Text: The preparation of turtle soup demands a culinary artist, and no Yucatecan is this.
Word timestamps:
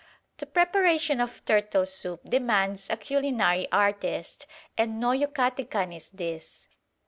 The 0.37 0.47
preparation 0.47 1.21
of 1.21 1.45
turtle 1.45 1.85
soup 1.85 2.27
demands 2.27 2.89
a 2.89 2.97
culinary 2.97 3.67
artist, 3.71 4.47
and 4.75 4.99
no 4.99 5.09
Yucatecan 5.11 5.95
is 5.95 6.09
this. 6.09 6.67